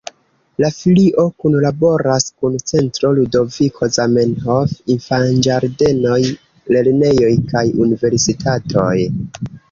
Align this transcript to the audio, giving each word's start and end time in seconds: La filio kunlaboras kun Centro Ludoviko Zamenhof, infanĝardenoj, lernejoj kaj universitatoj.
La 0.61 0.67
filio 0.75 1.23
kunlaboras 1.41 2.23
kun 2.43 2.55
Centro 2.69 3.11
Ludoviko 3.19 3.89
Zamenhof, 3.97 4.73
infanĝardenoj, 4.93 6.17
lernejoj 6.77 7.29
kaj 7.53 7.63
universitatoj. 7.85 8.95